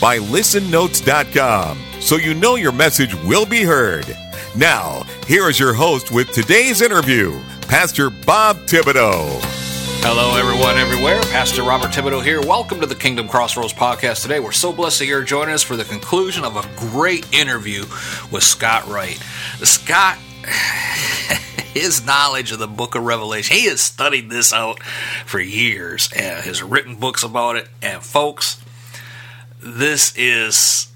[0.00, 4.16] by listennotes.com, so you know your message will be heard.
[4.56, 9.38] Now, here is your host with today's interview, Pastor Bob Thibodeau.
[10.02, 11.20] Hello, everyone, everywhere.
[11.24, 12.40] Pastor Robert Thibodeau here.
[12.40, 14.40] Welcome to the Kingdom Crossroads podcast today.
[14.40, 17.82] We're so blessed that you're joining us for the conclusion of a great interview
[18.32, 19.18] with Scott Wright.
[19.62, 20.16] Scott,
[21.74, 24.82] his knowledge of the book of Revelation, he has studied this out
[25.26, 27.68] for years and has written books about it.
[27.82, 28.59] And, folks,
[29.62, 30.88] this is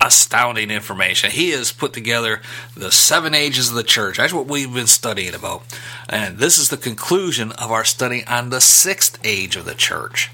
[0.00, 1.30] astounding information.
[1.30, 2.40] He has put together
[2.76, 4.18] the seven ages of the church.
[4.18, 5.62] That's what we've been studying about.
[6.08, 10.30] And this is the conclusion of our study on the sixth age of the church.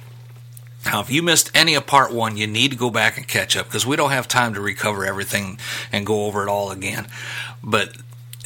[0.85, 3.57] Now, if you missed any of part one, you need to go back and catch
[3.57, 5.59] up because we don't have time to recover everything
[5.91, 7.07] and go over it all again.
[7.63, 7.97] But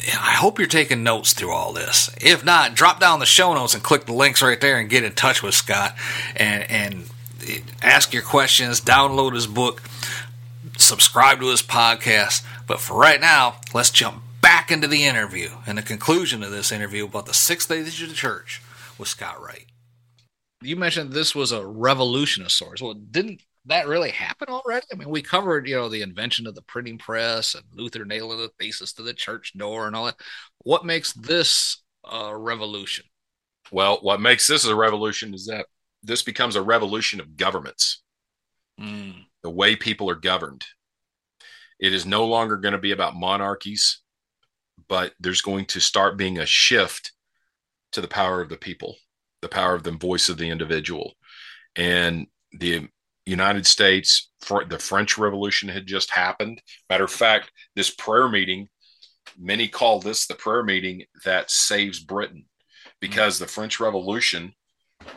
[0.07, 2.09] I hope you're taking notes through all this.
[2.21, 5.03] If not, drop down the show notes and click the links right there and get
[5.03, 5.97] in touch with Scott
[6.37, 7.09] and, and
[7.81, 9.81] ask your questions, download his book
[10.79, 12.43] subscribe to his podcast.
[12.65, 16.71] But for right now, let's jump back into the interview and the conclusion of this
[16.71, 18.61] interview about the sixth age of the church
[18.97, 19.65] with Scott Wright.
[20.61, 22.81] You mentioned this was a revolution of sorts.
[22.81, 24.85] Well, didn't that really happen already?
[24.91, 28.39] I mean, we covered, you know, the invention of the printing press and Luther nailing
[28.39, 30.19] the thesis to the church door and all that.
[30.59, 33.05] What makes this a revolution?
[33.71, 35.67] Well, what makes this a revolution is that
[36.03, 38.01] this becomes a revolution of governments.
[38.79, 40.65] Mm the way people are governed.
[41.79, 44.01] It is no longer going to be about monarchies,
[44.87, 47.13] but there's going to start being a shift
[47.93, 48.95] to the power of the people,
[49.41, 51.13] the power of the voice of the individual.
[51.75, 52.89] And the
[53.25, 56.61] United States, for the French Revolution had just happened.
[56.89, 58.67] Matter of fact, this prayer meeting,
[59.37, 62.45] many call this the prayer meeting that saves Britain
[62.99, 63.45] because mm-hmm.
[63.45, 64.53] the French Revolution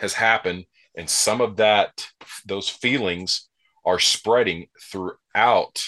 [0.01, 0.67] has happened
[0.97, 2.07] and some of that
[2.47, 3.49] those feelings
[3.85, 5.83] are spreading throughout.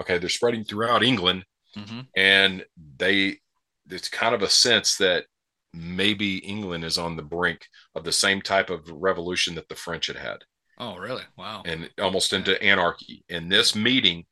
[0.00, 1.44] Okay, they're spreading throughout England,
[1.76, 2.00] mm-hmm.
[2.16, 2.64] and
[2.96, 3.38] they
[3.90, 5.24] it's kind of a sense that
[5.74, 10.06] maybe England is on the brink of the same type of revolution that the French
[10.06, 10.38] had had.
[10.78, 11.22] Oh, really?
[11.36, 11.62] Wow.
[11.64, 12.72] And almost into yeah.
[12.72, 13.24] anarchy.
[13.28, 14.24] And this meeting,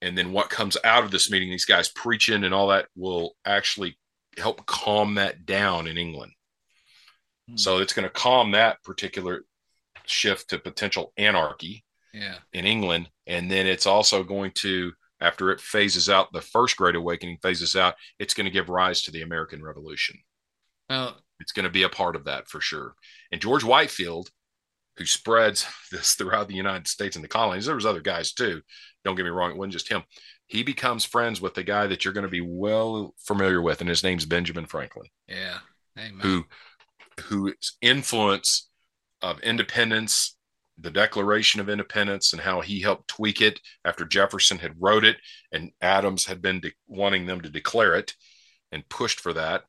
[0.00, 3.36] and then what comes out of this meeting, these guys preaching and all that will
[3.44, 3.98] actually
[4.38, 6.32] help calm that down in England.
[7.50, 7.56] Hmm.
[7.56, 9.44] So it's going to calm that particular
[10.06, 12.36] shift to potential anarchy yeah.
[12.52, 13.10] in England.
[13.26, 17.76] And then it's also going to, after it phases out, the first Great Awakening phases
[17.76, 20.16] out, it's going to give rise to the American Revolution.
[20.88, 22.94] Well, it's going to be a part of that for sure.
[23.30, 24.28] And George Whitefield,
[24.96, 28.60] who spreads this throughout the United States and the colonies, there was other guys too.
[29.04, 30.02] Don't get me wrong, it wasn't just him.
[30.46, 33.88] He becomes friends with the guy that you're going to be well familiar with, and
[33.88, 35.06] his name's Benjamin Franklin.
[35.28, 35.58] Yeah.
[35.96, 36.20] Amen.
[36.20, 36.44] Who
[37.20, 38.68] whose influence
[39.22, 40.36] of independence
[40.82, 45.18] the Declaration of Independence and how he helped tweak it after Jefferson had wrote it
[45.52, 48.14] and Adams had been de- wanting them to declare it
[48.72, 49.64] and pushed for that.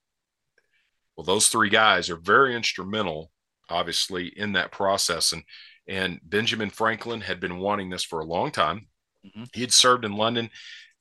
[1.16, 3.32] Well, those three guys are very instrumental,
[3.70, 5.34] obviously, in that process.
[5.34, 5.44] And
[5.88, 8.88] and Benjamin Franklin had been wanting this for a long time.
[9.26, 9.44] Mm-hmm.
[9.54, 10.50] He had served in London.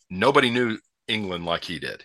[0.09, 2.05] Nobody knew England like he did.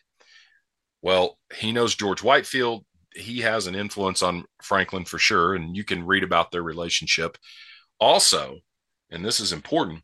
[1.02, 2.86] Well, he knows George Whitefield.
[3.16, 7.38] He has an influence on Franklin for sure, and you can read about their relationship.
[8.00, 8.58] Also,
[9.10, 10.02] and this is important,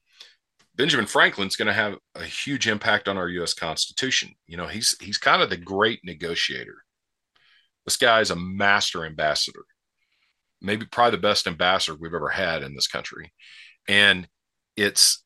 [0.76, 3.54] Benjamin Franklin's going to have a huge impact on our U.S.
[3.54, 4.34] Constitution.
[4.48, 6.84] You know, he's he's kind of the great negotiator.
[7.86, 9.66] This guy is a master ambassador,
[10.62, 13.34] maybe probably the best ambassador we've ever had in this country,
[13.88, 14.28] and
[14.78, 15.24] it's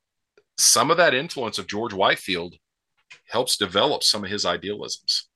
[0.58, 2.56] some of that influence of George Whitefield
[3.28, 5.28] helps develop some of his idealisms,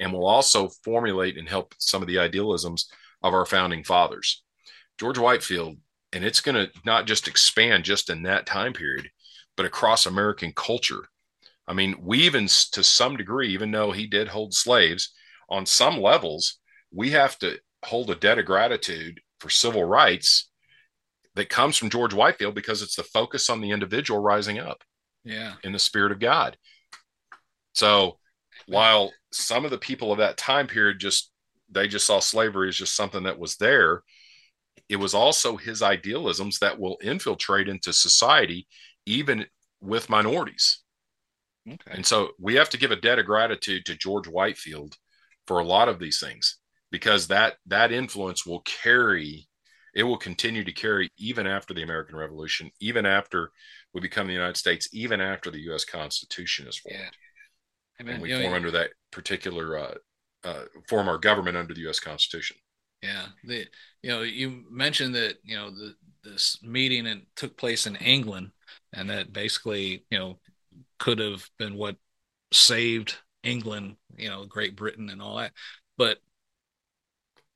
[0.00, 2.90] and will also formulate and help some of the idealisms
[3.22, 4.42] of our founding fathers.
[4.98, 5.76] George Whitefield
[6.12, 9.10] and it's going to not just expand just in that time period
[9.56, 11.08] but across american culture.
[11.66, 15.12] I mean we even to some degree even though he did hold slaves
[15.48, 16.58] on some levels
[16.92, 20.50] we have to hold a debt of gratitude for civil rights
[21.34, 24.82] that comes from george whitefield because it's the focus on the individual rising up
[25.26, 25.54] yeah.
[25.64, 26.56] in the spirit of god.
[27.74, 28.18] So
[28.66, 31.30] while some of the people of that time period just
[31.70, 34.02] they just saw slavery as just something that was there
[34.88, 38.66] it was also his idealisms that will infiltrate into society
[39.04, 39.46] even
[39.80, 40.82] with minorities.
[41.66, 41.90] Okay.
[41.90, 44.96] And so we have to give a debt of gratitude to George Whitefield
[45.46, 46.58] for a lot of these things
[46.90, 49.48] because that that influence will carry
[49.94, 53.50] it will continue to carry even after the American Revolution, even after
[53.94, 55.86] we become the United States, even after the U.S.
[55.86, 56.98] Constitution is formed.
[56.98, 57.08] Yeah.
[58.00, 58.14] Amen.
[58.14, 59.94] And we You know, form under that particular uh,
[60.44, 62.00] uh, form our government under the U.S.
[62.00, 62.56] Constitution.
[63.02, 63.66] Yeah, the
[64.02, 65.94] you know you mentioned that you know the
[66.24, 68.50] this meeting and took place in England,
[68.92, 70.38] and that basically you know
[70.98, 71.96] could have been what
[72.52, 75.52] saved England, you know, Great Britain and all that.
[75.96, 76.18] But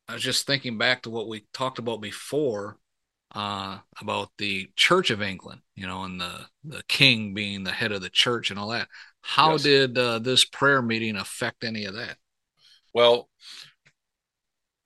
[0.08, 2.78] I was just thinking back to what we talked about before
[3.34, 7.92] uh, about the Church of England, you know, and the the king being the head
[7.92, 8.88] of the church and all that.
[9.22, 9.62] How Yes.
[9.62, 12.18] did uh, this prayer meeting affect any of that?
[12.92, 13.28] Well,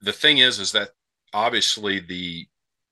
[0.00, 0.90] the thing is, is that
[1.32, 2.46] obviously the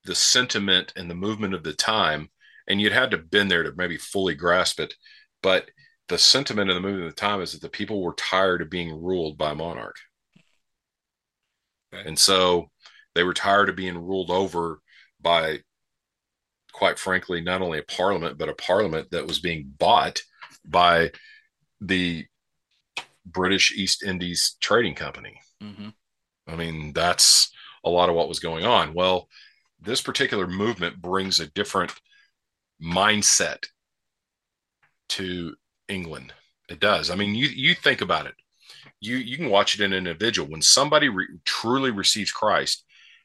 [0.05, 2.29] the sentiment and the movement of the time,
[2.67, 4.95] and you'd had to have been there to maybe fully grasp it,
[5.43, 5.71] but
[6.09, 8.69] the sentiment of the movement of the time is that the people were tired of
[8.71, 9.95] being ruled by a monarch.
[11.93, 12.03] Okay.
[12.05, 12.71] And so
[13.15, 14.81] they were tired of being ruled over
[15.21, 15.61] by,
[16.73, 20.23] quite frankly, not only a parliament, but a parliament that was being bought
[20.65, 21.11] by
[21.87, 22.27] the
[23.27, 25.41] British East Indies Trading Company.
[25.63, 25.89] Mm-hmm.
[26.47, 27.51] I mean, that's
[27.85, 28.95] a lot of what was going on.
[28.95, 29.29] Well,
[29.81, 31.93] this particular movement brings a different
[32.83, 33.65] mindset
[35.11, 35.55] to
[35.89, 36.33] England.
[36.69, 37.11] It does.
[37.11, 38.35] I mean, you you think about it.
[39.01, 42.85] You you can watch it in an individual when somebody re- truly receives Christ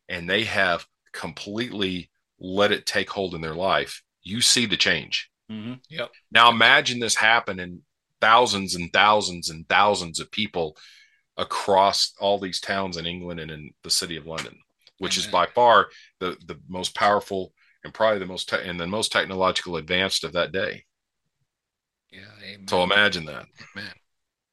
[0.09, 4.03] and they have completely let it take hold in their life.
[4.23, 5.29] You see the change.
[5.51, 5.75] Mm-hmm.
[5.89, 6.09] Yep.
[6.31, 7.81] Now imagine this happen in
[8.21, 10.77] thousands and thousands and thousands of people
[11.37, 14.57] across all these towns in England and in the city of London,
[14.97, 15.87] which is by far
[16.19, 17.53] the the most powerful
[17.83, 20.83] and probably the most te- and the most technological advanced of that day.
[22.11, 22.21] Yeah.
[22.43, 22.67] Amen.
[22.67, 23.91] So imagine that Amen.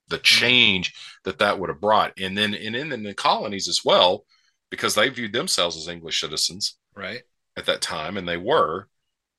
[0.09, 0.95] the change
[1.25, 4.25] that that would have brought, and then and in, in the colonies as well,
[4.71, 7.23] because they viewed themselves as English citizens Right.
[7.57, 8.89] at that time, and they were.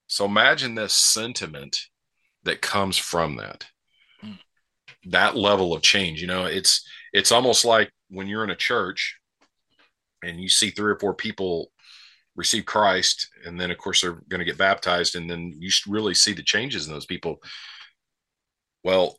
[0.07, 1.87] So imagine this sentiment
[2.43, 3.65] that comes from that.
[5.05, 9.17] That level of change, you know, it's it's almost like when you're in a church
[10.23, 11.71] and you see three or four people
[12.35, 16.13] receive Christ, and then of course they're going to get baptized, and then you really
[16.13, 17.41] see the changes in those people.
[18.83, 19.17] Well,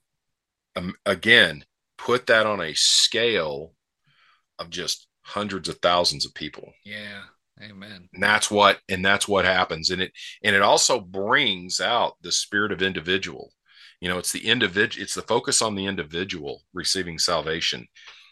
[0.77, 1.65] um, again,
[1.99, 3.73] put that on a scale
[4.59, 7.23] of just hundreds of thousands of people Yeah.
[7.62, 8.09] Amen.
[8.12, 10.12] and that's what and that's what happens and it
[10.44, 13.50] and it also brings out the spirit of individual
[14.00, 17.87] you know it's the individual it's the focus on the individual receiving salvation.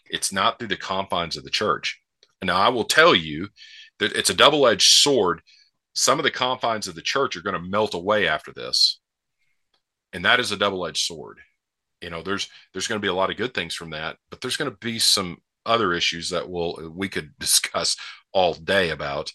[0.07, 1.99] It's not through the confines of the church.
[2.43, 3.49] Now i will tell you
[3.99, 5.41] that it's a double-edged sword.
[5.93, 8.99] Some of the confines of the church are going to melt away after this
[10.13, 11.39] and that is a double-edged sword.
[12.01, 14.41] You know there's there's going to be a lot of good things from that but
[14.41, 17.97] there's going to be some other issues that will we could discuss
[18.31, 19.31] all day about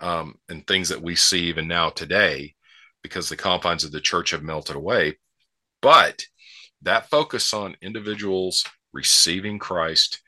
[0.00, 2.54] um, and things that we see even now today
[3.02, 5.18] because the confines of the church have melted away
[5.80, 6.24] but
[6.82, 10.20] that focus on individuals receiving christ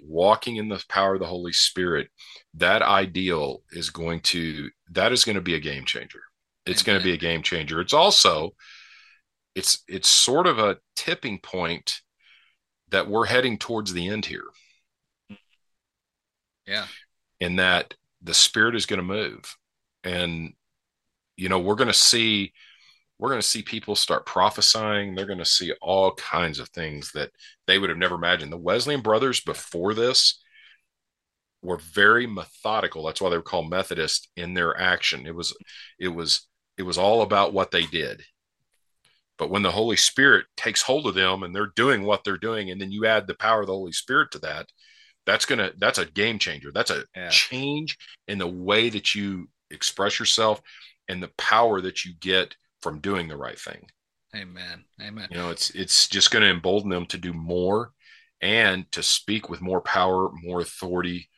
[0.00, 2.08] walking in the power of the holy spirit
[2.54, 6.20] that ideal is going to that is going to be a game changer.
[6.66, 7.80] It's going to be a game changer.
[7.80, 8.54] It's also
[9.54, 12.00] it's it's sort of a tipping point
[12.90, 14.44] that we're heading towards the end here.
[16.66, 16.86] Yeah.
[17.40, 19.56] in that the spirit is going to move.
[20.04, 20.52] And
[21.36, 22.52] you know we're going to see
[23.22, 25.14] we're going to see people start prophesying.
[25.14, 27.30] They're going to see all kinds of things that
[27.68, 28.50] they would have never imagined.
[28.52, 30.42] The wesleyan brothers before this
[31.62, 33.04] were very methodical.
[33.04, 35.24] That's why they were called methodist in their action.
[35.24, 35.56] It was
[36.00, 38.22] it was it was all about what they did.
[39.38, 42.72] But when the holy spirit takes hold of them and they're doing what they're doing
[42.72, 44.66] and then you add the power of the holy spirit to that
[45.26, 46.72] that's gonna that's a game changer.
[46.72, 47.28] That's a Yeah.
[47.28, 50.60] change in the way that you express yourself
[51.06, 53.84] and the power that you get from doing the right thing
[54.34, 54.84] Amen.
[55.00, 55.28] Amen.
[55.30, 57.92] you know it's it's just going to embolden them to do more
[58.40, 61.28] and to speak with more power more authority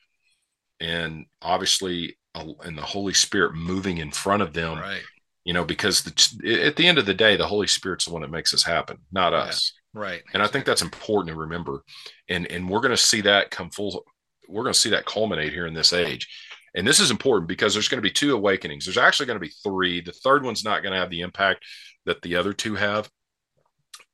[0.80, 5.02] and obviously and the holy spirit moving in front of them Right.
[5.44, 8.22] you know because the, at the end of the day the holy spirit's the one
[8.22, 9.40] that makes this happen not Yeah.
[9.40, 10.22] us Right.
[10.32, 11.84] and I think that's important to remember.
[12.28, 14.04] And and we're going to see that come full.
[14.48, 16.26] We're going to see that culminate here in this age.
[16.74, 18.84] And this is important because there's going to be two awakenings.
[18.84, 20.00] There's actually going to be three.
[20.00, 21.64] The third one's not going to have the impact
[22.04, 23.08] that the other two have.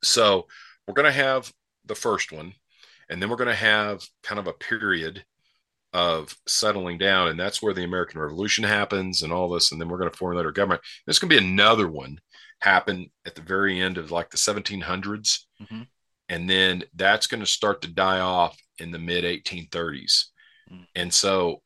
[0.03, 0.47] So
[0.87, 1.51] we're going to have
[1.85, 2.53] the first one,
[3.09, 5.25] and then we're going to have kind of a period
[5.93, 9.71] of settling down, and that's where the American Revolution happens and all this.
[9.71, 10.81] And then we're going to formulate our government.
[11.05, 12.19] There's going to be another one
[12.59, 15.39] happen at the very end of like the 1700s.
[15.61, 15.87] Mhm.
[16.29, 20.27] And then that's going to start to die off in the mid 1830s.
[20.71, 20.87] Mm.
[20.95, 21.61] And so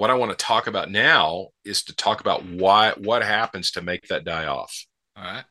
[0.00, 3.82] what I want to talk about now is to talk about why what happens to
[3.82, 4.86] make that die off.
[5.14, 5.44] All right.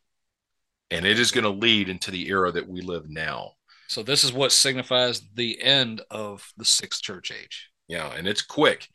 [0.89, 3.51] And it is going to lead into the era that we live now.
[3.89, 7.69] So this is what signifies the end of the sixth church age.
[7.87, 8.87] Yeah, and it's quick.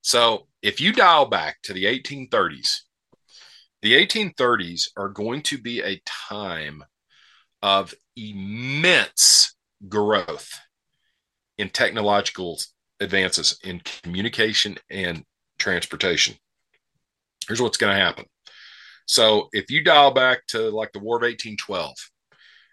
[0.00, 2.78] So if you dial back to the 1830s,
[3.82, 6.82] the 1830s are going to be a time
[7.62, 9.54] of immense
[9.88, 10.50] growth
[11.56, 12.58] in technological
[13.00, 15.24] advances in communication and
[15.58, 16.34] transportation.
[17.46, 18.26] Here's what's going to happen.
[19.06, 21.94] So if you dial back to like the War of 1812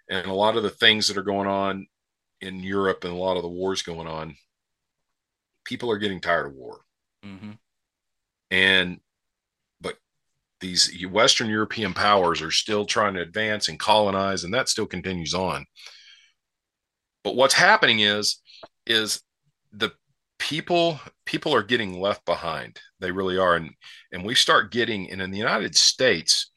[0.09, 1.87] and a lot of the things that are going on
[2.41, 4.35] in Europe and a lot of the wars going on,
[5.63, 6.81] people are getting tired of war.
[7.25, 7.51] Mm-hmm.
[8.51, 8.99] And
[9.81, 9.95] but
[10.59, 15.33] these Western European powers are still trying to advance and colonize, and that still continues
[15.33, 15.65] on.
[17.23, 18.41] But what's happening is
[18.85, 19.21] is
[19.71, 19.91] the
[20.39, 22.79] people people are getting left behind.
[22.99, 23.55] They really are.
[23.55, 23.71] And
[24.11, 26.51] and we start getting and in the United States,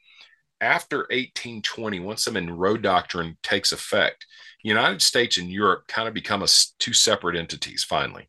[0.61, 4.27] after 1820, once the Monroe Doctrine takes effect,
[4.63, 8.29] United States and Europe kind of become a two separate entities finally.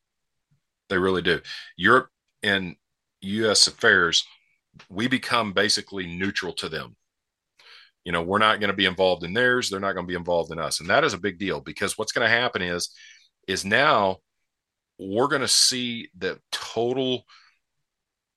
[0.90, 1.42] They really do.
[1.78, 2.10] Europe
[2.44, 2.76] and
[3.22, 4.26] US affairs,
[4.90, 6.96] we become basically neutral to them.
[8.06, 10.18] You know, we're not going to be involved in theirs, they're not going to be
[10.18, 10.80] involved in us.
[10.80, 12.90] And that is a big deal because what's going to happen is
[13.48, 14.18] is now
[15.00, 17.24] we're going to see the total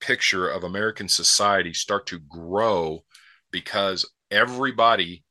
[0.00, 3.04] picture of American society start to grow
[3.50, 5.25] because everybody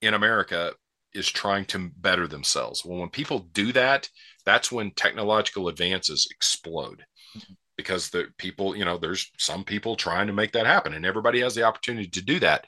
[0.00, 0.72] in America
[1.14, 2.84] is trying to better themselves.
[2.84, 4.08] Well, when people do that,
[4.44, 7.04] that's when technological advances explode
[7.36, 7.52] mm-hmm.
[7.76, 11.40] because the people, you know, there's some people trying to make that happen and everybody
[11.40, 12.64] has the opportunity to do that.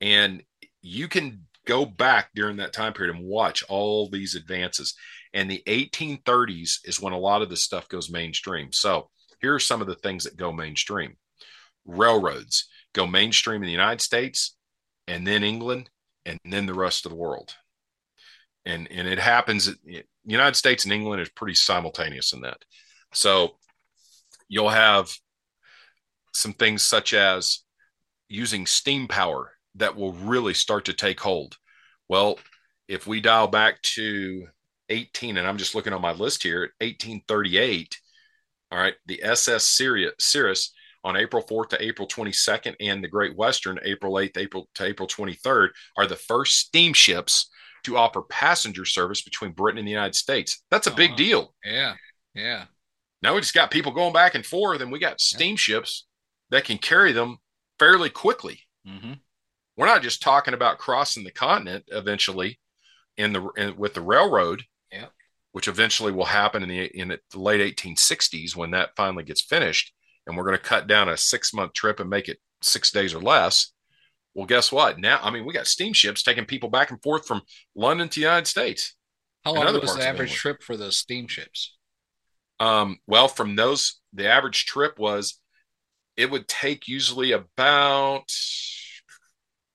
[0.00, 0.42] And
[0.82, 4.94] you can go back during that time period and watch all these advances.
[5.32, 8.72] And the 1830s is when a lot of this stuff goes mainstream.
[8.72, 9.10] So
[9.40, 11.16] here are some of the things that go mainstream
[11.86, 14.56] railroads go mainstream in the United States
[15.06, 15.90] and then England
[16.26, 17.54] and then the rest of the world.
[18.66, 19.70] And, and it happens,
[20.24, 22.58] United States and England is pretty simultaneous in that.
[23.12, 23.56] So
[24.48, 25.10] you'll have
[26.34, 27.60] some things such as
[28.28, 31.56] using steam power that will really start to take hold.
[32.08, 32.38] Well,
[32.86, 34.46] if we dial back to
[34.90, 37.98] 18, and I'm just looking on my list here, 1838,
[38.72, 43.36] all right, the SS Sirius, Sirius on April 4th to April 22nd, and the Great
[43.36, 47.48] Western, April 8th April to April 23rd, are the first steamships
[47.84, 50.62] to offer passenger service between Britain and the United States.
[50.70, 51.16] That's a big Oh.
[51.16, 51.54] deal.
[51.64, 51.94] Yeah.
[52.34, 52.66] Yeah.
[53.22, 56.06] Now we just got people going back and forth, and we got steamships
[56.50, 57.38] that can carry them
[57.78, 58.60] fairly quickly.
[58.86, 59.14] Mm-hmm.
[59.76, 62.60] We're not just talking about crossing the continent eventually
[63.16, 64.66] in the in, with the railroad, Yeah.
[65.52, 69.92] Which eventually will happen in the in the late 1860s when that finally gets finished,
[70.26, 73.14] and we're going to cut down a six month trip and make it six days
[73.14, 73.72] or less.
[74.34, 74.98] Well, guess what?
[74.98, 77.42] Now, I mean, we got steamships taking people back and forth from
[77.74, 78.94] London to the United States.
[79.44, 81.76] How long was the average trip for the steamships?
[82.60, 85.40] Um, well, from those, the average trip was
[86.16, 88.30] it would take usually about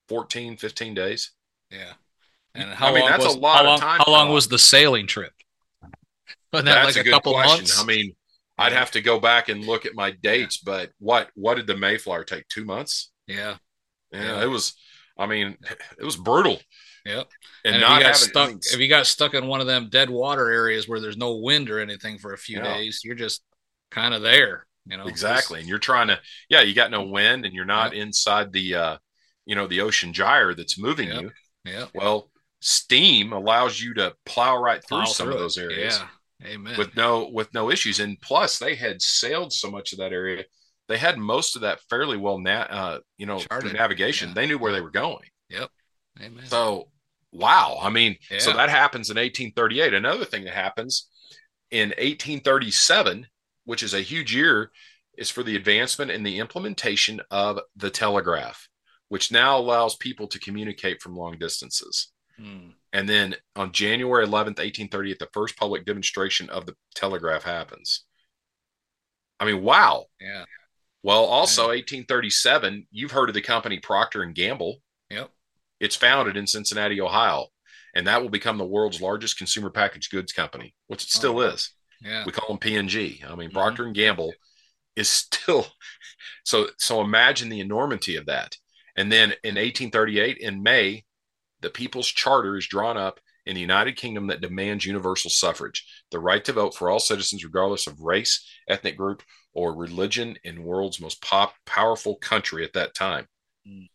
[0.08, 1.32] 14, 15 days.
[1.72, 1.94] Yeah.
[2.54, 4.60] And how I mean, long that's a lot how of time How long was the
[4.60, 5.34] sailing trip?
[6.56, 7.58] Wasn't that That's like a a, good couple question.
[7.58, 7.82] months?
[7.82, 8.16] I mean,
[8.58, 11.76] I'd have to go back and look at my dates, but what what did the
[11.78, 12.48] Mayflower take?
[12.48, 13.12] Two months?
[13.28, 13.58] yeah.
[14.12, 14.44] Yeah, Yeah.
[14.44, 14.74] it was.
[15.18, 15.58] I mean,
[16.00, 16.62] it was brutal.
[17.06, 17.28] Yep.
[17.64, 19.68] And, And, not if you got stuck, mean, if you got stuck in one of
[19.68, 22.74] them dead water areas where there's no wind or anything for a few Yeah.
[22.74, 23.44] days, you're just
[23.92, 24.68] kind of there.
[24.88, 26.20] You know exactly, and you're trying to,
[26.50, 28.98] yeah, you got no wind, and you're not inside the, uh,
[29.46, 31.22] you know, the ocean gyre that's moving Yep.
[31.22, 31.32] you.
[31.66, 31.88] Yeah.
[31.94, 32.30] Well,
[32.62, 35.98] steam allows you to plow right through Plow some through of those areas.
[35.98, 36.08] Yeah.
[36.44, 36.78] Amen.
[36.78, 40.44] with no with no issues and plus they had sailed so much of that area
[40.88, 43.74] they had most of that fairly well na- uh you know Charted.
[43.74, 44.34] navigation Yeah.
[44.36, 45.70] they knew where they were going Yep.
[46.22, 46.46] Amen.
[46.48, 46.90] so
[47.32, 51.08] wow i mean so that happens in 1838 another thing that happens
[51.72, 53.28] in 1837
[53.66, 54.72] which is a huge year
[55.18, 58.68] is for the advancement and the implementation of the telegraph
[59.08, 62.72] which now allows people to communicate from long distances Hmm.
[62.96, 68.06] And then on January 11th, 1838, the first public demonstration of the telegraph happens.
[69.38, 70.06] I mean, wow.
[70.22, 70.46] Yeah.
[71.04, 74.78] Well, also 1837, you've heard of the company Procter and Gamble.
[75.10, 75.30] Yep.
[75.82, 77.48] It's founded in Cincinnati, Ohio,
[77.94, 81.50] and that will become the world's largest consumer packaged goods company, which it still Oh,
[81.50, 81.72] is.
[82.00, 82.24] Yeah.
[82.26, 83.26] We call them P&G.
[83.28, 83.54] I mean, Mhm.
[83.54, 84.34] Procter and Gamble
[84.96, 85.68] is still
[86.46, 88.56] so so imagine the enormity of that.
[88.96, 91.04] And then in 1838, in May,
[91.62, 96.20] the People's Charter is drawn up in the United Kingdom that demands universal suffrage, the
[96.20, 99.22] right to vote for all citizens, regardless of race, ethnic group,
[99.54, 103.28] or religion, in world's most pop, powerful country at that time.
[103.68, 103.88] Mm.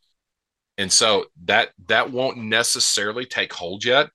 [0.78, 4.08] And so that that won't necessarily take hold yet,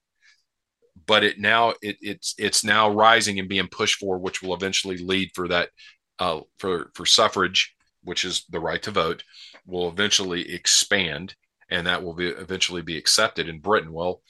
[1.05, 4.97] but it now it, it's it's now rising and being pushed for, which will eventually
[4.97, 5.69] lead for that
[6.17, 9.23] uh, for for suffrage, which is the right to vote,
[9.67, 11.35] will eventually expand,
[11.69, 13.91] and that will be eventually be accepted in Britain.
[13.91, 14.21] Well,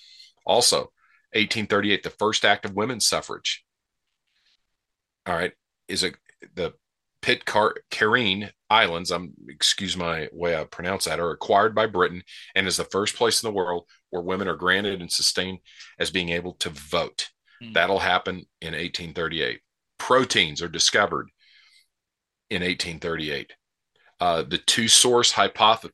[0.45, 0.91] also
[1.33, 3.63] 1838, the first act of women's suffrage.
[5.25, 5.53] All right,
[5.87, 6.15] is it
[6.53, 6.73] the
[7.21, 9.11] Pitcairn Islands?
[9.11, 12.23] I'm excuse my way I pronounce that, are acquired by Britain
[12.53, 15.59] and is the first place in the world where women are granted and sustained
[15.99, 17.29] as being able to vote.
[17.61, 17.73] Hmm.
[17.73, 19.59] That'll happen in 1838.
[19.97, 21.29] Proteins are discovered
[22.49, 23.53] in 1838.
[24.19, 25.89] Uh, the two source hypoth-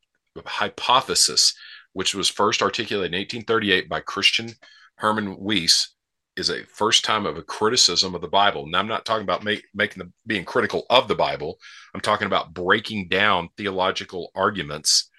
[0.46, 1.54] hypothesis,
[1.94, 4.52] which was first articulated in 1838 by Christian
[4.96, 5.96] Hermann Weiss,
[6.38, 8.64] is a first time of a criticism of the Bible.
[8.64, 11.58] And I'm not talking about make, making the being critical of the Bible.
[11.94, 15.10] I'm talking about breaking down theological arguments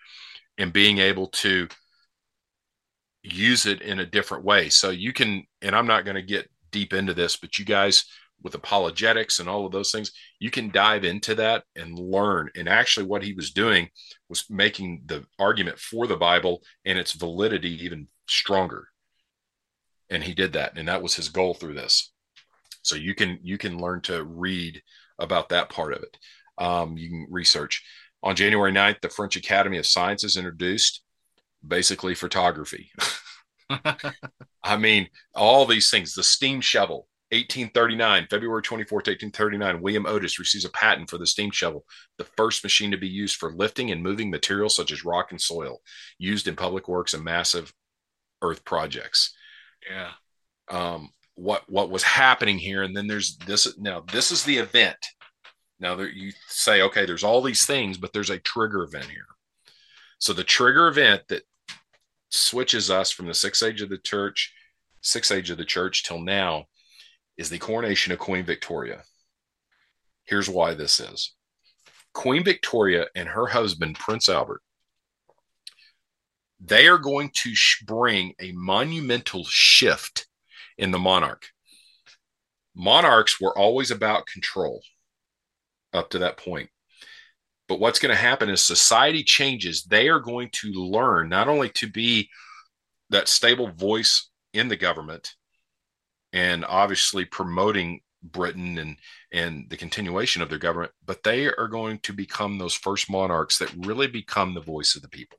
[0.56, 1.68] and being able to
[3.22, 4.68] use it in a different way.
[4.68, 8.04] So you can, and I'm not going to get deep into this, but you guys
[8.42, 12.50] with apologetics and all of those things, you can dive into that and learn.
[12.56, 13.88] And actually, what he was doing
[14.28, 18.88] was making the argument for the Bible and its validity even stronger.
[20.10, 22.12] And he did that, and that was his goal through this.
[22.82, 24.82] So you can you can learn to read
[25.18, 26.18] about that part of it.
[26.58, 27.82] Um, you can research.
[28.24, 31.02] On January 9th, the French Academy of Sciences introduced
[31.66, 32.90] basically photography.
[34.62, 40.66] I mean, all these things, the steam shovel, 1839, February 24th, 1839, William Otis receives
[40.66, 41.86] a patent for the steam shovel,
[42.18, 45.40] the first machine to be used for lifting and moving materials such as rock and
[45.40, 45.80] soil,
[46.18, 47.72] used in public works and massive
[48.42, 49.34] earth projects.
[49.90, 50.10] Yeah.
[50.70, 53.78] Um, what what was happening here, and then there's this.
[53.78, 54.98] Now this is the event.
[55.80, 59.24] Now there, you say, okay, there's all these things, but there's a trigger event here.
[60.18, 61.44] So the trigger event that
[62.28, 64.52] switches us from the sixth age of the church,
[65.00, 66.66] sixth age of the church till now
[67.36, 69.02] is the coronation of Queen Victoria.
[70.24, 71.34] Here's why this is
[72.12, 74.62] Queen Victoria and her husband, Prince Albert,
[76.60, 80.26] they are going to bring a monumental shift
[80.78, 81.46] in the monarch.
[82.74, 84.82] Monarchs were always about control
[85.92, 86.70] up to that point.
[87.68, 89.84] But what's going to happen is society changes.
[89.84, 92.28] They are going to learn not only to be
[93.10, 95.34] that stable voice in the government,
[96.32, 98.96] and obviously promoting Britain and
[99.32, 103.58] and the continuation of their government, but they are going to become those first monarchs
[103.58, 105.38] that really become the voice of the people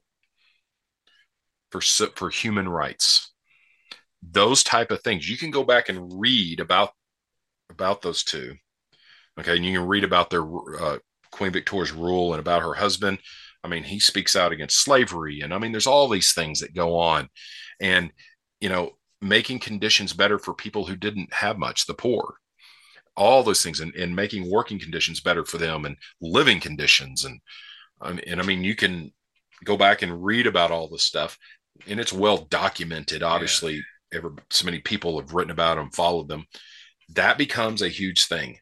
[1.72, 1.82] for
[2.16, 3.32] for human rights.
[4.22, 6.92] Those type of things you can go back and read about
[7.70, 8.56] about those two.
[9.40, 10.44] Okay, and you can read about their
[10.80, 11.00] uh,
[11.32, 13.20] Queen Victoria's rule and about her husband.
[13.64, 16.76] I mean, he speaks out against slavery, and I mean, there's all these things that
[16.76, 17.30] go on,
[17.80, 18.12] and
[18.62, 18.92] you know,
[19.24, 22.36] making conditions better for people who didn't have much, the poor,
[23.16, 27.26] all those things, and, and making working conditions better for them and living conditions.
[27.26, 27.40] And,
[28.02, 29.12] and I mean, you can
[29.64, 31.38] go back and read about all this stuff
[31.88, 33.24] and it's well documented.
[33.24, 34.20] Obviously, yeah.
[34.20, 36.46] ever so many people have written about them, followed them.
[37.10, 38.60] That becomes a huge thing.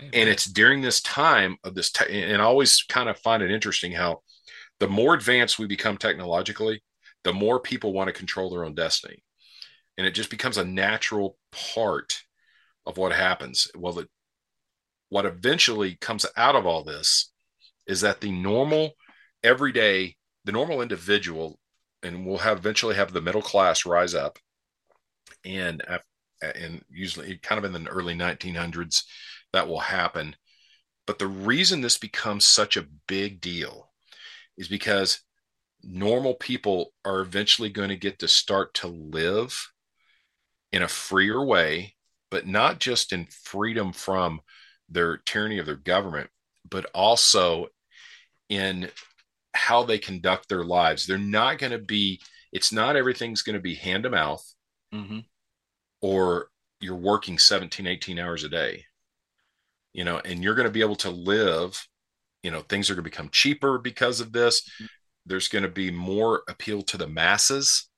[0.00, 0.10] Amen.
[0.12, 3.50] And it's during this time of this, te- and I always kind of find it
[3.50, 4.22] interesting how
[4.78, 6.82] the more advanced we become technologically,
[7.24, 9.22] the more people want to control their own destiny.
[9.96, 12.22] And it just becomes a natural part
[12.86, 13.68] of what happens.
[13.76, 14.08] Well, it,
[15.08, 17.32] what eventually comes out of all this
[17.86, 18.92] is that the normal,
[19.42, 21.58] everyday, the normal individual,
[22.02, 24.38] and we'll have eventually have the middle class rise up,
[25.44, 25.98] and uh,
[26.42, 29.02] and usually kind of in the early 1900s,
[29.52, 30.36] that will happen.
[31.06, 33.90] But the reason this becomes such a big deal
[34.56, 35.20] is because
[35.82, 39.70] normal people are eventually going to get to start to live
[40.72, 41.94] in a freer way,
[42.30, 44.40] but not just in freedom from
[44.88, 46.30] their tyranny of their government,
[46.68, 47.66] but also
[48.48, 48.90] in
[49.54, 51.06] how they conduct their lives.
[51.06, 52.20] They're not going to be,
[52.52, 54.44] it's not everything's going to be hand to mouth
[54.92, 55.20] mm-hmm.
[56.00, 56.48] or
[56.80, 58.84] you're working 17, 18 hours a day,
[59.92, 61.86] you know, and you're going to be able to live,
[62.42, 64.62] you know, things are going to become cheaper because of this.
[64.62, 64.86] Mm-hmm
[65.28, 67.88] there's going to be more appeal to the masses.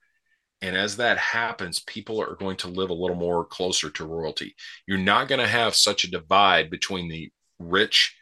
[0.63, 4.55] And as that happens, people are going to live a little more closer to royalty.
[4.87, 8.15] You're not going to have such a divide between the rich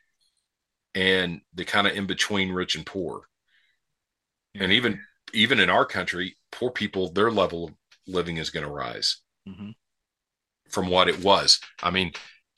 [0.94, 3.22] and the kind of in between rich and poor.
[4.54, 5.00] And even
[5.34, 7.74] even in our country, poor people, their level of
[8.06, 9.74] living is going to rise Mhm.
[10.70, 11.60] from what it was.
[11.82, 12.12] I mean,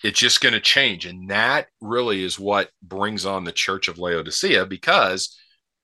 [0.05, 1.05] it's just going to change.
[1.05, 5.37] And that really is what brings on the Church of Laodicea because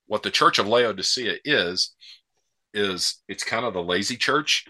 [0.06, 1.94] what the Church of Laodicea is,
[2.74, 4.64] is it's kind of the lazy church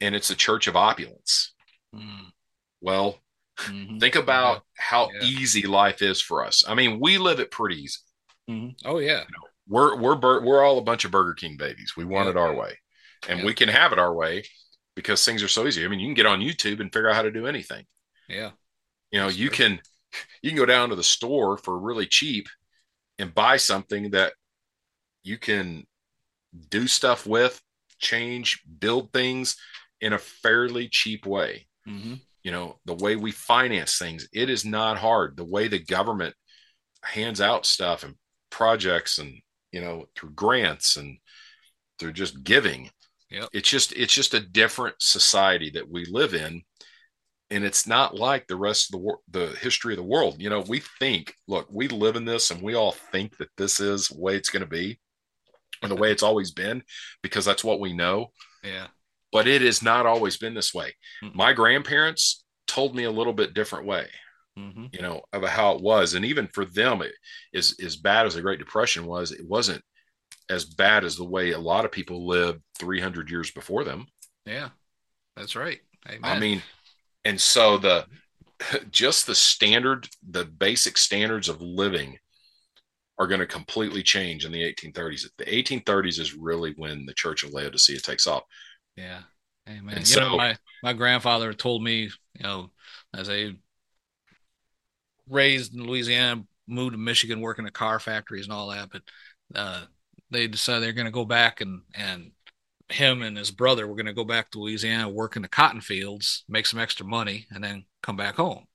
[0.00, 1.54] and it's a church of opulence.
[1.94, 2.32] Mm,
[2.80, 3.18] Well,
[3.58, 4.00] mhm.
[4.00, 5.22] think about how Yeah.
[5.24, 6.64] easy life is for us.
[6.66, 7.98] I mean, we live it pretty easy.
[8.50, 8.74] Mhm.
[8.84, 9.24] Oh yeah.
[9.68, 11.92] We're we're we're all a bunch of Burger King babies.
[11.96, 12.30] We want Yeah.
[12.32, 12.78] it our way,
[13.28, 13.44] and Yeah.
[13.46, 14.44] we can have it our way
[14.96, 15.84] because things are so easy.
[15.84, 17.86] I mean, you can get on YouTube and figure out how to do anything.
[18.28, 18.52] Yeah.
[19.12, 19.56] You know, That's you true.
[19.56, 19.82] can
[20.42, 22.48] you can go down to the store for really cheap
[23.18, 24.34] and buy something that
[25.22, 25.84] you can
[26.68, 27.60] do stuff with,
[27.98, 29.56] change, build things
[30.00, 31.66] in a fairly cheap way.
[31.84, 35.36] hmm You know, the way we finance things, it is not hard.
[35.36, 36.34] The way the government
[37.04, 38.14] hands out stuff and
[38.50, 41.18] projects and, you know, through grants and
[41.98, 42.90] through just giving.
[43.30, 43.48] Yep.
[43.52, 46.62] It's just it's just a different society that we live in
[47.50, 50.40] and it's not like the rest of the wor- the history of the world.
[50.40, 53.78] You know, we think, look, we live in this and we all think that this
[53.78, 54.98] is the way it's going to be
[55.82, 56.82] or the way it's always been
[57.22, 58.88] because that's what we know Yeah.
[59.32, 60.94] but it has not always been this way.
[61.22, 61.34] Mm-mm.
[61.34, 64.06] My grandparents told me a little bit different way,
[64.56, 66.14] hmm you know, of how it was.
[66.14, 67.12] And even for them, it
[67.52, 69.82] is as bad as the Great Depression was, it wasn't
[70.50, 74.06] as bad as the way a lot of people lived 300 years before them.
[74.46, 74.70] Yeah.
[75.36, 75.80] That's right.
[76.08, 76.20] Amen.
[76.24, 76.62] I mean,
[77.24, 78.06] and so the
[78.90, 82.18] just the standard, the basic standards of living
[83.18, 85.26] are going to completely change in the 1830s.
[85.38, 88.42] The 1830s is really when the Church of Laodicea takes off.
[88.96, 89.20] Yeah.
[89.68, 89.98] Amen.
[89.98, 92.70] And you know, so- my my grandfather told me, you know,
[93.14, 93.54] as a
[95.28, 99.02] raised in Louisiana, moved to Michigan, working at car factories and all that, but
[99.54, 99.84] uh,
[100.30, 102.32] they decided they're going to go back and and
[102.88, 105.80] him and his brother were going to go back to Louisiana, work in the cotton
[105.80, 108.66] fields, make some extra money, and then come back home.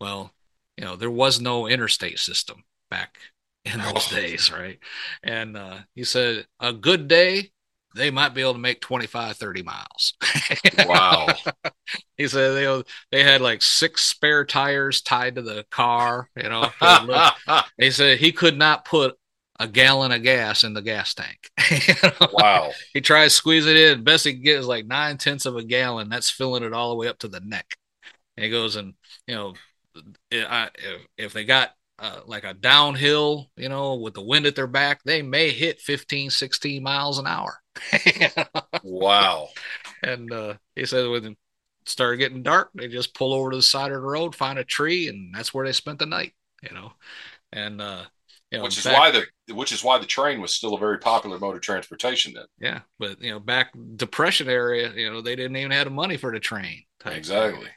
[0.00, 0.32] Well,
[0.76, 3.18] you know, there was no interstate system back
[3.66, 4.10] in those Oh.
[4.10, 4.78] days, right?
[5.24, 7.52] And uh, he said a good day
[7.96, 10.14] they might be able to make 25 30 miles
[10.78, 11.26] Wow.
[12.16, 16.70] he said they they had like six spare tires tied to the car you know
[17.78, 19.16] he said he could not put
[19.58, 21.50] a gallon of gas in the gas tank
[21.88, 22.28] You know?
[22.30, 22.76] wow.
[22.92, 25.56] he tries to squeeze it in best he can get is like nine tenths of
[25.56, 27.76] a gallon that's filling it all the way up to the neck
[28.36, 28.94] and he goes and
[29.26, 29.54] you know
[30.30, 34.66] if, if they got uh, like a downhill you know with the wind at their
[34.66, 37.60] back they may hit 15 16 miles an hour
[38.82, 39.48] Wow.
[40.02, 41.38] and uh, he said when it
[41.86, 44.64] started getting dark, they just pull over to the side of the road, find a
[44.64, 46.34] tree, and that's where they spent the night.
[46.62, 46.92] You know,
[47.52, 48.04] and uh,
[48.50, 50.78] you know, which is back- why the which is why the train was still a
[50.78, 52.46] very popular mode of transportation then.
[52.58, 56.16] yeah, but you know, back depression area, you know, they didn't even have the money
[56.16, 56.84] for the train.
[57.04, 57.68] Exactly.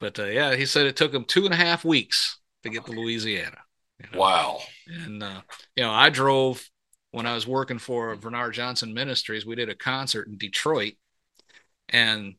[0.00, 2.84] But uh, yeah, he said it took them two and a half weeks to get
[2.86, 3.58] to Louisiana.
[4.02, 4.18] You know.
[4.18, 4.60] Wow.
[4.86, 5.42] And uh,
[5.76, 6.68] you know, I drove
[7.12, 9.46] when I was working for Bernard Johnson Ministries.
[9.46, 10.94] We did a concert in Detroit,
[11.88, 12.34] and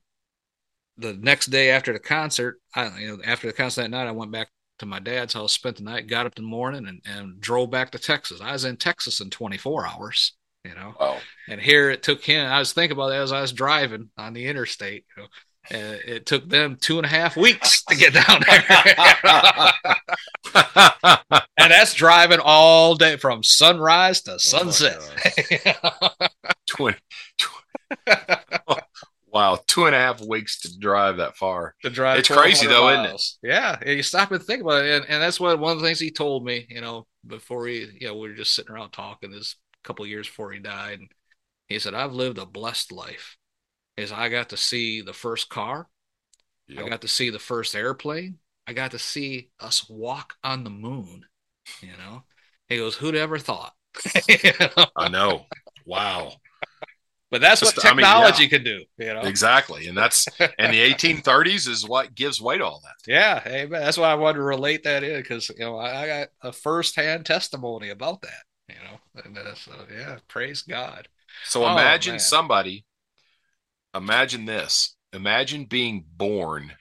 [0.97, 4.11] the next day after the concert, I you know after the concert that night, I
[4.11, 7.01] went back to my dad's house, spent the night, got up in the morning, and
[7.05, 8.41] and drove back to Texas.
[8.41, 10.33] I was in Texas in 24 hours.
[10.63, 11.19] You know, Wow.
[11.47, 12.45] and here it took him.
[12.47, 15.05] I was thinking about that as I was driving on the interstate.
[15.15, 15.29] You know,
[15.69, 19.73] and it took them two and a half weeks to get down there.
[21.65, 24.99] and that's driving all day from sunrise to oh sunset.
[26.69, 26.99] Twenty.
[27.39, 27.99] tw-
[29.27, 29.57] wow.
[29.65, 31.73] Two and a half weeks to drive that far.
[31.81, 32.19] to drive.
[32.19, 33.49] It's crazy 1,200 though, isn't it?
[33.49, 35.99] Yeah, you stop and think about it, and, and that's what one of the things
[35.99, 36.67] he told me.
[36.69, 40.27] You know, before he, you know, we were just sitting around talking this couple years
[40.27, 41.09] before he died, and
[41.67, 43.37] he said, "I've lived a blessed life."
[43.97, 45.87] Is I got to see the first car,
[46.77, 50.69] I got to see the first airplane, I got to see us walk on the
[50.69, 51.25] moon.
[51.81, 52.23] You know,
[52.67, 53.73] he goes, "Who'd ever thought?"
[54.29, 54.85] You know?
[54.95, 55.45] I know.
[55.85, 56.33] Wow.
[57.31, 58.13] But that's what Just- I mean, yeah.
[58.13, 58.85] technology can do.
[58.97, 59.87] You know, Exactly.
[59.87, 62.95] And that's and the 1830s is what gives weight to all that.
[63.11, 63.81] Yeah, amen.
[63.81, 66.51] That's why I wanted to relate that in because you know I, I got a
[66.51, 68.43] firsthand testimony about that.
[68.69, 71.07] You know, and uh, so yeah, praise God.
[71.43, 72.85] So Oh, imagine somebody,
[73.93, 74.95] imagine this.
[75.13, 76.73] Imagine being born.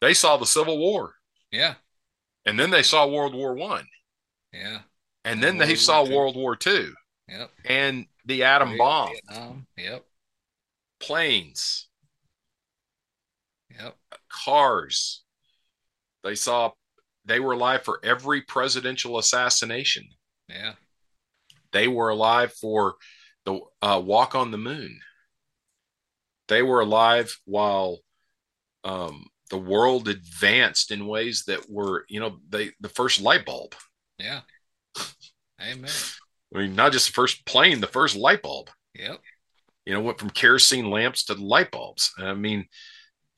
[0.00, 1.14] they saw the Civil War,
[1.52, 1.74] Yeah.
[2.46, 3.86] and then they saw World War One,
[4.52, 4.80] Yeah.
[5.24, 6.16] and then World they War saw Two.
[6.16, 6.94] World War Two,
[7.28, 7.50] Yep.
[7.66, 9.66] and the atom bomb, Vietnam.
[9.76, 10.04] Yep.
[11.00, 11.88] planes,
[13.70, 13.94] Yep.
[14.28, 15.22] cars.
[16.24, 16.72] They saw
[17.24, 20.08] they were alive for every presidential assassination.
[20.48, 20.74] Yeah.
[21.72, 22.96] They were alive for
[23.44, 25.00] the uh, walk on the moon.
[26.48, 27.98] They were alive while
[28.84, 33.74] um, the world advanced in ways that were, you know, they the first light bulb.
[34.18, 34.40] Yeah.
[35.60, 35.90] Amen.
[36.54, 38.70] I mean, not just the first plane, the first light bulb.
[38.94, 39.20] Yep.
[39.84, 42.12] You know, went from kerosene lamps to light bulbs.
[42.18, 42.66] I mean,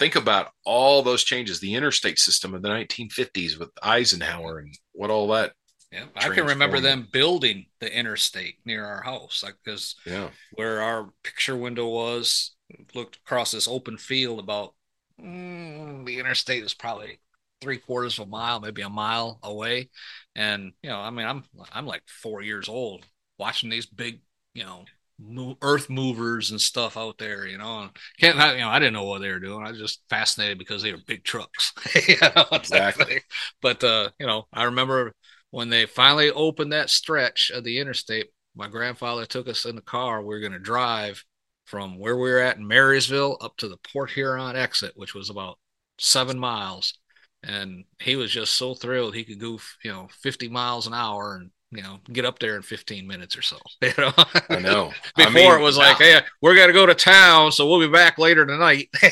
[0.01, 1.61] think about all those changes.
[1.61, 5.53] The interstate system of the 1950s with Eisenhower and what all that.
[5.93, 6.09] Yep.
[6.17, 11.13] I can remember them building the interstate near our house, like because Yeah, where our
[11.23, 12.57] picture window was,
[12.95, 14.75] looked across this open field about
[15.21, 17.21] mm, the interstate was probably
[17.61, 19.91] three quarters of a mile, maybe a mile away.
[20.35, 23.05] And you know, I mean, I'm I'm like four years old
[23.39, 24.21] watching these big,
[24.55, 24.85] you know,
[25.21, 27.47] mo- earth movers and stuff out there.
[27.47, 29.67] You know, and can't I, you know, I didn't know what they were doing.
[29.67, 31.73] I was just fascinated because they were big trucks.
[32.09, 33.21] You know, Exactly.
[33.63, 35.15] But uh, you know, I remember
[35.51, 38.29] when they finally opened that stretch of the interstate.
[38.57, 40.21] My grandfather took us in the car.
[40.21, 41.25] We were going to drive
[41.67, 45.31] from where we were at in Marysville up to the Port Huron exit, which was
[45.31, 45.59] about
[45.99, 46.99] seven miles.
[47.43, 51.37] And he was just so thrilled he could go, you know, 50 miles an hour
[51.37, 53.57] and, you know, get up there in 15 minutes or so.
[53.83, 54.13] You know,
[54.49, 54.93] I know.
[55.17, 57.81] Before I mean, it was like, hey, we're going to go to town, so we'll
[57.81, 58.89] be back later tonight.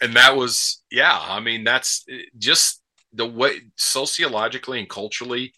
[0.00, 5.52] and that was yeah i mean that's eh, just the way sociologically and culturally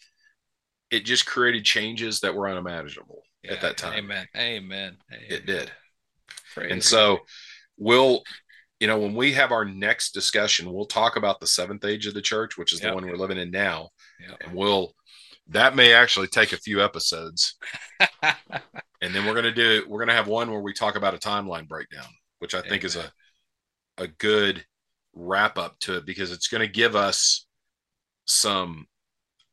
[0.90, 4.26] it just created changes that were unimaginable at that time Amen.
[4.36, 4.96] Amen.
[5.10, 5.70] it did
[6.54, 7.18] Praise and so
[7.76, 8.22] we'll
[8.80, 12.14] you know when we have our next discussion we'll talk about the seventh age of
[12.14, 12.90] the church which is Yep.
[12.90, 13.90] the one we're living in now
[14.28, 14.38] Yep.
[14.40, 14.94] and we'll
[15.48, 17.56] that may actually take a few episodes
[18.22, 21.14] and then we're going to do we're going to have one where we talk about
[21.14, 22.06] a timeline breakdown
[22.38, 23.10] which i think is a
[23.98, 24.64] a good
[25.14, 27.46] wrap up to it because it's going to give us
[28.24, 28.86] some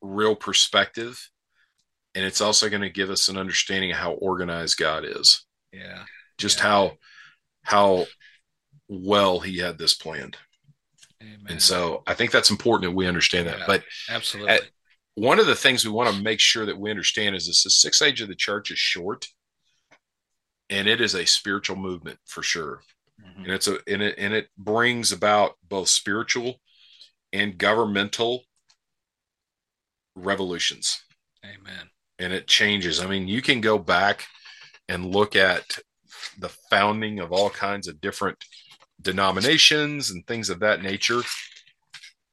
[0.02, 1.30] real perspective
[2.16, 6.04] and it's also going to give us an understanding of how organized god is yeah.
[6.38, 6.64] just Yeah.
[6.64, 6.98] how
[7.64, 8.06] how
[8.88, 10.38] well he had this planned
[11.22, 11.40] Amen.
[11.50, 13.64] and so i think that's important that we understand that Yeah.
[13.68, 14.52] but Absolutely.
[14.54, 14.70] at-
[15.16, 17.72] one of the things we want to make sure that we understand is this the
[17.72, 19.28] sixth age of the church is short
[20.70, 22.84] and it is a spiritual movement for sure
[23.20, 23.38] Mhm.
[23.46, 26.62] and it's a and it and it brings about both spiritual
[27.34, 28.46] and governmental
[30.16, 31.02] revolutions
[31.44, 31.90] Amen.
[32.20, 34.26] and it changes i mean you can go back
[34.90, 35.80] and look at
[36.40, 38.38] the founding of all kinds of different
[39.02, 41.22] denominations and things of that nature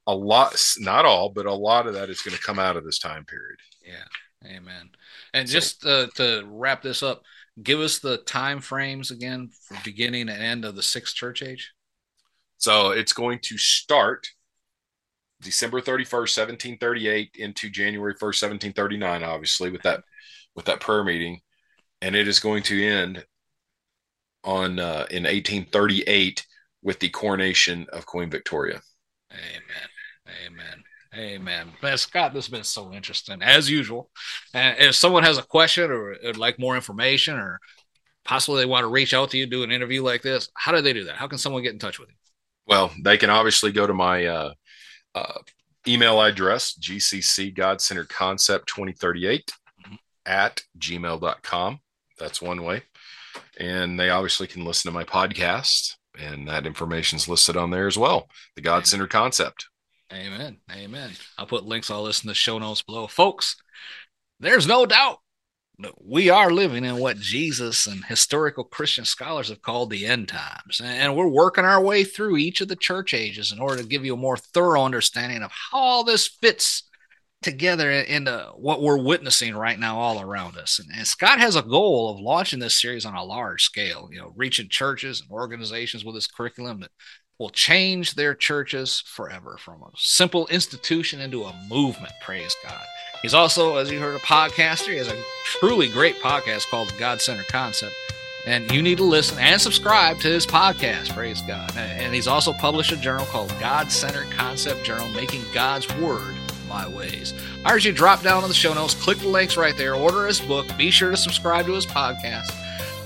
[0.07, 2.85] a lot not all but a lot of that is going to come out of
[2.85, 4.05] this time period Yeah.
[4.47, 4.91] Amen.
[5.33, 7.23] And So- just uh, to wrap this up,
[7.63, 11.73] give us the time frames again for beginning and end of the sixth church age.
[12.59, 14.27] So it's going to start
[15.41, 20.03] December 31st, 1738 into January 1st, 1739, obviously, with that
[20.55, 21.41] with that prayer meeting.
[22.03, 23.25] And it is going to end
[24.45, 26.47] on uh, in 1838
[26.85, 28.81] with the coronation of Queen Victoria.
[29.33, 29.89] Amen.
[30.47, 30.85] Amen.
[31.17, 31.73] Amen.
[31.83, 34.11] Man, Scott, this has been so interesting as usual.
[34.53, 37.61] And if someone has a question or would like more information or
[38.25, 40.81] possibly they want to reach out to you, do an interview like this, how do
[40.81, 41.17] they do that?
[41.17, 42.15] How can someone get in touch with you?
[42.67, 44.55] Well, they can obviously go to my uh,
[45.15, 45.39] uh,
[45.87, 49.53] email address, GCC God Centered Concept 2038
[50.27, 51.81] at gmail.com.
[52.19, 52.83] That's one way.
[53.59, 57.87] And they obviously can listen to my podcast, and that information is listed on there
[57.87, 58.29] as well.
[58.57, 59.69] The God Centered Concept.
[60.13, 60.59] Amen.
[60.71, 61.11] Amen.
[61.39, 63.07] I'll put links all this in the show notes below.
[63.07, 63.57] Folks,
[64.39, 65.19] there's no doubt
[65.79, 70.29] that we are living in what Jesus and historical Christian scholars have called the end
[70.29, 70.81] times.
[70.83, 74.05] And we're working our way through each of the church ages in order to give
[74.05, 76.85] you a more thorough understanding of how all this fits
[77.45, 80.81] together into uh, what we're witnessing right now all around us.
[80.81, 84.19] And, and Scott has a goal of launching this series on a large scale, you
[84.19, 86.91] know, reaching churches and organizations with his curriculum that
[87.39, 92.13] will change their churches forever from a simple institution into a movement.
[92.23, 92.85] Praise God.
[93.23, 94.89] He's also, as you heard, a podcaster.
[94.89, 97.95] He has a truly great podcast called the God Center Concept.
[98.47, 101.15] And you need to listen and subscribe to his podcast.
[101.15, 101.77] Praise God.
[101.77, 106.37] And he's also published a journal called God Center Concept Journal, Making God's Word
[106.75, 107.33] My Ways.
[107.65, 109.95] I urge you to drop down on the show notes, click the links right there,
[109.95, 112.53] order his book, be sure to subscribe to his podcast.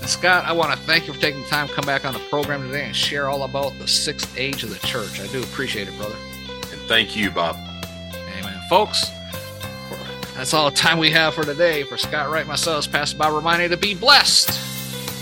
[0.01, 2.15] And Scott, I want to thank you for taking the time to come back on
[2.15, 5.21] the program today and share all about the sixth age of the church.
[5.21, 6.17] I do appreciate it, brother.
[6.73, 7.57] And thank you, Bob.
[8.39, 8.59] Amen.
[8.71, 9.11] Folks,
[10.35, 11.83] that's all the time we have for today.
[11.83, 14.49] For Scott Wright, myself, Pastor Bob, reminding you to be blessed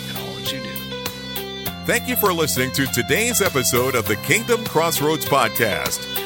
[0.09, 1.75] in all that you do.
[1.85, 6.26] Thank you for listening to today's episode of the Kingdom Crossroads Podcast.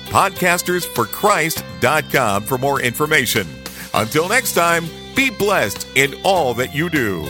[2.43, 3.47] for more information.
[3.93, 7.25] Until next time, be blessed in all that you do.